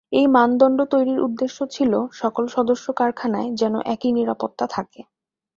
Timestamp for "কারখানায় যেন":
2.93-3.73